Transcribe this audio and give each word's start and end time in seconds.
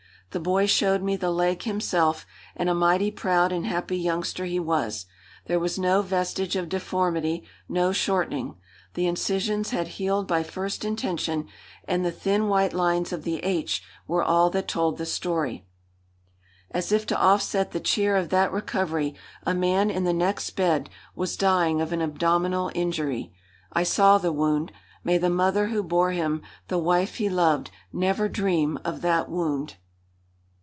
The 0.33 0.39
boy 0.39 0.65
showed 0.65 1.01
me 1.03 1.17
the 1.17 1.29
leg 1.29 1.63
himself, 1.63 2.25
and 2.55 2.69
a 2.69 2.73
mighty 2.73 3.11
proud 3.11 3.51
and 3.51 3.65
happy 3.65 3.97
youngster 3.97 4.45
he 4.45 4.61
was. 4.61 5.05
There 5.47 5.59
was 5.59 5.77
no 5.77 6.01
vestige 6.01 6.55
of 6.55 6.69
deformity, 6.69 7.43
no 7.67 7.91
shortening. 7.91 8.55
The 8.93 9.07
incisions 9.07 9.71
had 9.71 9.89
healed 9.99 10.27
by 10.29 10.43
first 10.43 10.85
intention, 10.85 11.49
and 11.83 12.05
the 12.05 12.13
thin, 12.13 12.47
white 12.47 12.71
lines 12.71 13.11
of 13.11 13.23
the 13.25 13.39
H 13.43 13.83
were 14.07 14.23
all 14.23 14.49
that 14.51 14.69
told 14.69 14.97
the 14.97 15.05
story. 15.05 15.65
As 16.69 16.93
if 16.93 17.05
to 17.07 17.21
offset 17.21 17.71
the 17.71 17.81
cheer 17.81 18.15
of 18.15 18.29
that 18.29 18.53
recovery, 18.53 19.13
a 19.45 19.53
man 19.53 19.89
in 19.89 20.05
the 20.05 20.13
next 20.13 20.51
bed 20.51 20.89
was 21.13 21.35
dying 21.35 21.81
of 21.81 21.91
an 21.91 22.01
abdominal 22.01 22.71
injury. 22.73 23.33
I 23.73 23.83
saw 23.83 24.17
the 24.17 24.31
wound. 24.31 24.71
May 25.03 25.17
the 25.17 25.29
mother 25.29 25.67
who 25.67 25.83
bore 25.83 26.11
him, 26.11 26.41
the 26.69 26.79
wife 26.79 27.15
he 27.15 27.27
loved, 27.29 27.69
never 27.91 28.29
dream 28.29 28.79
of 28.85 29.01
that 29.01 29.27
wound! 29.27 29.75